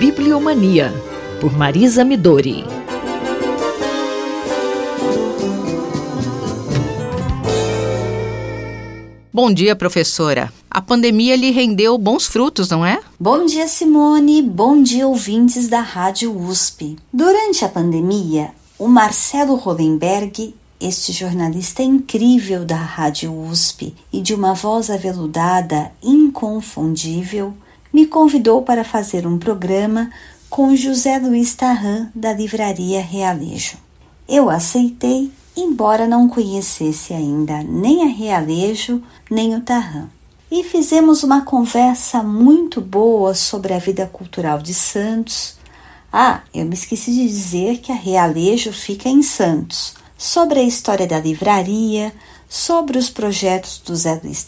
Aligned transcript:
Bibliomania, 0.00 0.90
por 1.42 1.52
Marisa 1.52 2.02
Midori. 2.02 2.64
Bom 9.30 9.52
dia, 9.52 9.76
professora. 9.76 10.50
A 10.70 10.80
pandemia 10.80 11.36
lhe 11.36 11.50
rendeu 11.50 11.98
bons 11.98 12.26
frutos, 12.26 12.70
não 12.70 12.84
é? 12.86 12.98
Bom 13.20 13.44
dia, 13.44 13.68
Simone. 13.68 14.40
Bom 14.40 14.82
dia, 14.82 15.06
ouvintes 15.06 15.68
da 15.68 15.82
Rádio 15.82 16.34
USP. 16.34 16.96
Durante 17.12 17.62
a 17.66 17.68
pandemia, 17.68 18.52
o 18.78 18.88
Marcelo 18.88 19.54
Hollenberg, 19.54 20.54
este 20.80 21.12
jornalista 21.12 21.82
incrível 21.82 22.64
da 22.64 22.78
Rádio 22.78 23.38
USP 23.38 23.94
e 24.10 24.22
de 24.22 24.32
uma 24.32 24.54
voz 24.54 24.88
aveludada 24.88 25.92
inconfundível, 26.02 27.52
me 27.92 28.06
convidou 28.06 28.62
para 28.62 28.84
fazer 28.84 29.26
um 29.26 29.38
programa 29.38 30.10
com 30.48 30.74
José 30.74 31.18
Luiz 31.18 31.54
Tarran, 31.54 32.10
da 32.14 32.32
Livraria 32.32 33.00
Realejo. 33.00 33.76
Eu 34.28 34.48
aceitei 34.50 35.30
embora 35.56 36.06
não 36.06 36.28
conhecesse 36.28 37.12
ainda 37.12 37.62
nem 37.62 38.04
a 38.04 38.06
Realejo 38.06 39.02
nem 39.30 39.54
o 39.54 39.60
Tarran. 39.60 40.08
E 40.50 40.64
fizemos 40.64 41.22
uma 41.22 41.42
conversa 41.42 42.22
muito 42.22 42.80
boa 42.80 43.34
sobre 43.34 43.72
a 43.72 43.78
vida 43.78 44.06
cultural 44.06 44.58
de 44.58 44.74
Santos. 44.74 45.56
Ah, 46.12 46.40
eu 46.52 46.64
me 46.64 46.74
esqueci 46.74 47.12
de 47.12 47.28
dizer 47.28 47.78
que 47.78 47.92
a 47.92 47.94
Realejo 47.94 48.72
fica 48.72 49.08
em 49.08 49.22
Santos. 49.22 49.94
Sobre 50.22 50.60
a 50.60 50.62
história 50.62 51.06
da 51.06 51.18
livraria, 51.18 52.12
sobre 52.46 52.98
os 52.98 53.08
projetos 53.08 53.78
do 53.78 53.96
Zé 53.96 54.20
Luiz 54.22 54.44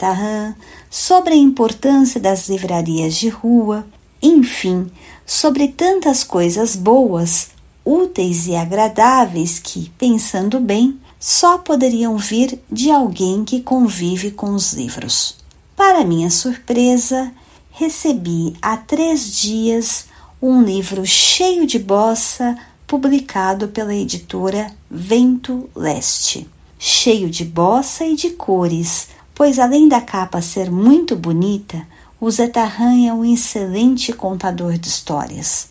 sobre 0.90 1.32
a 1.32 1.36
importância 1.36 2.20
das 2.20 2.46
livrarias 2.46 3.14
de 3.14 3.30
rua, 3.30 3.86
enfim, 4.20 4.92
sobre 5.24 5.68
tantas 5.68 6.22
coisas 6.22 6.76
boas, 6.76 7.52
úteis 7.86 8.46
e 8.46 8.54
agradáveis 8.54 9.58
que, 9.58 9.90
pensando 9.96 10.60
bem, 10.60 11.00
só 11.18 11.56
poderiam 11.56 12.18
vir 12.18 12.60
de 12.70 12.90
alguém 12.90 13.42
que 13.42 13.62
convive 13.62 14.30
com 14.30 14.52
os 14.52 14.74
livros. 14.74 15.38
Para 15.74 16.04
minha 16.04 16.28
surpresa, 16.28 17.32
recebi 17.70 18.54
há 18.60 18.76
três 18.76 19.38
dias 19.38 20.04
um 20.40 20.62
livro 20.62 21.06
cheio 21.06 21.66
de 21.66 21.78
bossa 21.78 22.58
publicado 22.92 23.68
pela 23.68 23.94
editora 23.94 24.70
Vento 24.90 25.70
Leste. 25.74 26.46
Cheio 26.78 27.30
de 27.30 27.42
bossa 27.42 28.04
e 28.04 28.14
de 28.14 28.32
cores, 28.32 29.08
pois 29.34 29.58
além 29.58 29.88
da 29.88 29.98
capa 29.98 30.42
ser 30.42 30.70
muito 30.70 31.16
bonita, 31.16 31.88
o 32.20 32.30
Zetarran 32.30 33.06
é 33.06 33.10
um 33.10 33.24
excelente 33.24 34.12
contador 34.12 34.76
de 34.76 34.88
histórias. 34.88 35.68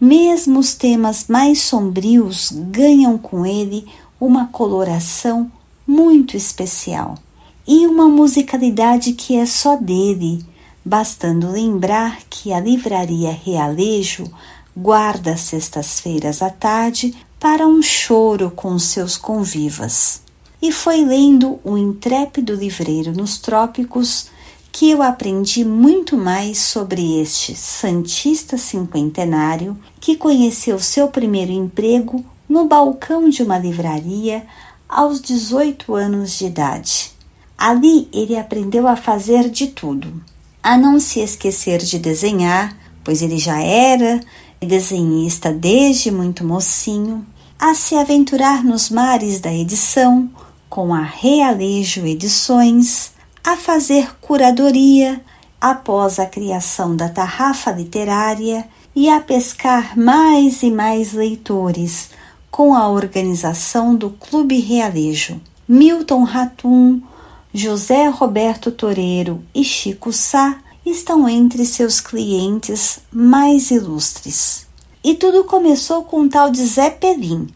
Mesmo 0.00 0.58
os 0.58 0.72
temas 0.72 1.26
mais 1.28 1.60
sombrios 1.60 2.50
ganham 2.50 3.18
com 3.18 3.44
ele 3.44 3.86
uma 4.18 4.46
coloração 4.46 5.52
muito 5.86 6.34
especial 6.34 7.18
e 7.68 7.86
uma 7.86 8.08
musicalidade 8.08 9.12
que 9.12 9.36
é 9.36 9.44
só 9.44 9.76
dele, 9.76 10.42
bastando 10.82 11.50
lembrar 11.50 12.20
que 12.30 12.54
a 12.54 12.58
livraria 12.58 13.30
Realejo 13.30 14.24
guarda 14.76 15.36
sextas-feiras 15.36 16.42
à 16.42 16.50
tarde 16.50 17.14
para 17.38 17.66
um 17.66 17.82
choro 17.82 18.50
com 18.50 18.78
seus 18.78 19.16
convivas. 19.16 20.22
E 20.60 20.72
foi 20.72 21.04
lendo 21.04 21.60
O 21.62 21.76
Intrépido 21.76 22.54
Livreiro 22.54 23.12
nos 23.12 23.38
Trópicos 23.38 24.28
que 24.72 24.90
eu 24.90 25.02
aprendi 25.02 25.64
muito 25.64 26.16
mais 26.16 26.58
sobre 26.58 27.20
este 27.20 27.54
Santista 27.54 28.58
cinquentenário 28.58 29.78
que 30.00 30.16
conheceu 30.16 30.80
seu 30.80 31.06
primeiro 31.06 31.52
emprego 31.52 32.24
no 32.48 32.66
balcão 32.66 33.28
de 33.28 33.42
uma 33.42 33.56
livraria 33.56 34.44
aos 34.88 35.20
18 35.20 35.94
anos 35.94 36.36
de 36.36 36.46
idade. 36.46 37.12
Ali 37.56 38.08
ele 38.12 38.36
aprendeu 38.36 38.88
a 38.88 38.96
fazer 38.96 39.48
de 39.48 39.68
tudo, 39.68 40.20
a 40.60 40.76
não 40.76 40.98
se 40.98 41.20
esquecer 41.20 41.78
de 41.78 41.98
desenhar, 41.98 42.76
pois 43.04 43.22
ele 43.22 43.38
já 43.38 43.62
era 43.62 44.20
desenhista 44.64 45.52
desde 45.52 46.10
muito 46.10 46.44
mocinho, 46.44 47.24
a 47.58 47.74
se 47.74 47.94
aventurar 47.94 48.64
nos 48.64 48.90
mares 48.90 49.40
da 49.40 49.52
edição 49.52 50.30
com 50.68 50.92
a 50.92 51.02
Realejo 51.02 52.04
Edições, 52.04 53.12
a 53.42 53.56
fazer 53.56 54.16
curadoria 54.20 55.20
após 55.60 56.18
a 56.18 56.26
criação 56.26 56.96
da 56.96 57.08
tarrafa 57.08 57.70
literária 57.70 58.68
e 58.94 59.08
a 59.08 59.20
pescar 59.20 59.98
mais 59.98 60.62
e 60.62 60.70
mais 60.70 61.12
leitores 61.12 62.10
com 62.50 62.74
a 62.74 62.88
organização 62.88 63.94
do 63.94 64.10
Clube 64.10 64.60
Realejo. 64.60 65.40
Milton 65.66 66.22
Ratum, 66.22 67.00
José 67.52 68.08
Roberto 68.08 68.70
Toreiro 68.70 69.42
e 69.54 69.64
Chico 69.64 70.12
Sá 70.12 70.58
estão 70.84 71.28
entre 71.28 71.64
seus 71.64 72.00
clientes 72.00 73.00
mais 73.12 73.70
ilustres. 73.70 74.66
E 75.02 75.14
tudo 75.14 75.44
começou 75.44 76.04
com 76.04 76.22
o 76.22 76.28
tal 76.28 76.50
de 76.50 76.64
Zé 76.64 76.90
Pelim, 76.90 77.48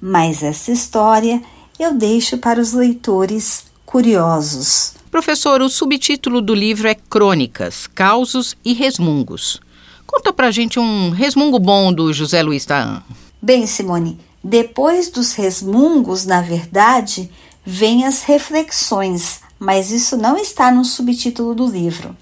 mas 0.00 0.42
essa 0.42 0.70
história 0.70 1.42
eu 1.78 1.94
deixo 1.94 2.38
para 2.38 2.60
os 2.60 2.72
leitores 2.72 3.64
curiosos. 3.86 4.94
Professor, 5.10 5.60
o 5.60 5.68
subtítulo 5.68 6.40
do 6.40 6.54
livro 6.54 6.86
é 6.86 6.94
Crônicas, 6.94 7.86
Causos 7.86 8.56
e 8.64 8.72
Resmungos. 8.72 9.60
Conta 10.06 10.32
pra 10.32 10.50
gente 10.50 10.78
um 10.78 11.10
resmungo 11.10 11.58
bom 11.58 11.92
do 11.92 12.12
José 12.12 12.42
Luiz 12.42 12.64
Taan. 12.64 13.02
Bem, 13.40 13.66
Simone, 13.66 14.18
depois 14.42 15.10
dos 15.10 15.32
resmungos, 15.34 16.26
na 16.26 16.40
verdade, 16.40 17.30
vêm 17.64 18.04
as 18.04 18.22
reflexões, 18.22 19.40
mas 19.58 19.90
isso 19.90 20.16
não 20.16 20.36
está 20.36 20.70
no 20.70 20.84
subtítulo 20.84 21.54
do 21.54 21.66
livro. 21.66 22.16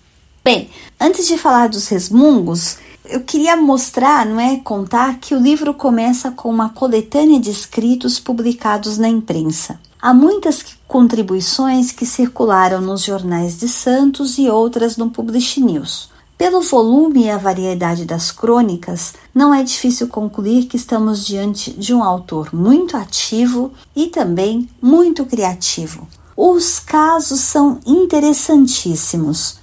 Bem, 0.48 0.70
antes 0.98 1.26
de 1.26 1.36
falar 1.36 1.68
dos 1.68 1.88
resmungos, 1.88 2.78
eu 3.04 3.20
queria 3.20 3.54
mostrar, 3.54 4.24
não 4.24 4.40
é, 4.40 4.56
contar 4.56 5.18
que 5.18 5.34
o 5.34 5.38
livro 5.38 5.74
começa 5.74 6.30
com 6.30 6.48
uma 6.48 6.70
coletânea 6.70 7.38
de 7.38 7.50
escritos 7.50 8.18
publicados 8.18 8.96
na 8.96 9.10
imprensa. 9.10 9.78
Há 10.00 10.14
muitas 10.14 10.64
contribuições 10.86 11.92
que 11.92 12.06
circularam 12.06 12.80
nos 12.80 13.02
jornais 13.04 13.58
de 13.58 13.68
Santos 13.68 14.38
e 14.38 14.48
outras 14.48 14.96
no 14.96 15.10
Publish 15.10 15.60
News. 15.60 16.08
Pelo 16.38 16.62
volume 16.62 17.24
e 17.24 17.30
a 17.30 17.36
variedade 17.36 18.06
das 18.06 18.30
crônicas, 18.30 19.12
não 19.34 19.52
é 19.52 19.62
difícil 19.62 20.08
concluir 20.08 20.64
que 20.64 20.78
estamos 20.78 21.26
diante 21.26 21.72
de 21.72 21.92
um 21.92 22.02
autor 22.02 22.54
muito 22.54 22.96
ativo 22.96 23.70
e 23.94 24.06
também 24.06 24.66
muito 24.80 25.26
criativo. 25.26 26.08
Os 26.34 26.78
casos 26.78 27.40
são 27.40 27.80
interessantíssimos. 27.84 29.58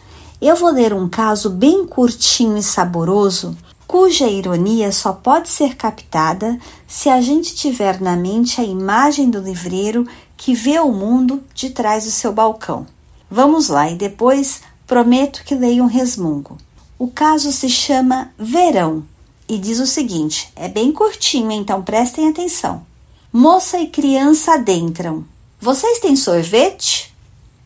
Eu 0.47 0.55
vou 0.55 0.69
ler 0.69 0.93
um 0.93 1.09
caso 1.09 1.49
bem 1.49 1.87
curtinho 1.87 2.55
e 2.55 2.61
saboroso, 2.61 3.57
cuja 3.87 4.27
ironia 4.27 4.91
só 4.91 5.11
pode 5.11 5.49
ser 5.49 5.75
captada 5.75 6.59
se 6.85 7.09
a 7.09 7.19
gente 7.19 7.55
tiver 7.55 7.99
na 7.99 8.15
mente 8.15 8.61
a 8.61 8.63
imagem 8.63 9.27
do 9.27 9.39
livreiro 9.39 10.07
que 10.37 10.53
vê 10.53 10.77
o 10.77 10.91
mundo 10.91 11.43
de 11.55 11.71
trás 11.71 12.05
do 12.05 12.11
seu 12.11 12.31
balcão. 12.31 12.85
Vamos 13.27 13.69
lá 13.69 13.89
e 13.89 13.95
depois 13.95 14.61
prometo 14.85 15.43
que 15.43 15.55
leio 15.55 15.83
um 15.83 15.87
resmungo. 15.87 16.59
O 16.99 17.07
caso 17.07 17.51
se 17.51 17.67
chama 17.67 18.31
Verão 18.37 19.03
e 19.49 19.57
diz 19.57 19.79
o 19.79 19.87
seguinte: 19.87 20.53
é 20.55 20.67
bem 20.67 20.91
curtinho, 20.91 21.51
então 21.51 21.81
prestem 21.81 22.29
atenção. 22.29 22.85
Moça 23.33 23.79
e 23.79 23.87
criança 23.87 24.53
adentram. 24.53 25.25
Vocês 25.59 25.97
têm 25.97 26.15
sorvete? 26.15 27.14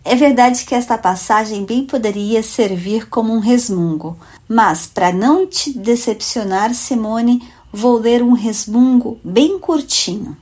É 0.03 0.15
verdade 0.15 0.65
que 0.65 0.73
esta 0.73 0.97
passagem 0.97 1.65
bem 1.65 1.85
poderia 1.85 2.41
servir 2.41 3.09
como 3.09 3.33
um 3.33 3.39
resmungo, 3.39 4.17
mas 4.47 4.87
para 4.87 5.11
não 5.11 5.45
te 5.45 5.77
decepcionar, 5.77 6.73
Simone, 6.73 7.43
vou 7.71 7.99
ler 7.99 8.23
um 8.23 8.33
resmungo 8.33 9.19
bem 9.23 9.59
curtinho. 9.59 10.35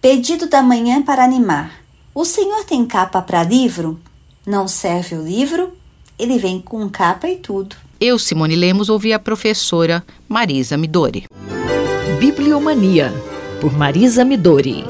Pedido 0.00 0.48
da 0.48 0.62
manhã 0.62 1.02
para 1.02 1.24
animar. 1.24 1.72
O 2.14 2.24
senhor 2.24 2.64
tem 2.64 2.84
capa 2.86 3.20
para 3.20 3.42
livro? 3.42 4.00
Não 4.46 4.68
serve 4.68 5.16
o 5.16 5.22
livro? 5.22 5.72
Ele 6.18 6.38
vem 6.38 6.60
com 6.60 6.88
capa 6.88 7.28
e 7.28 7.36
tudo. 7.36 7.76
Eu, 8.00 8.18
Simone 8.18 8.54
Lemos, 8.54 8.88
ouvi 8.88 9.12
a 9.12 9.18
professora 9.18 10.04
Marisa 10.28 10.76
Midori. 10.76 11.24
Bibliomania, 12.18 13.12
por 13.60 13.72
Marisa 13.72 14.24
Midori. 14.24 14.84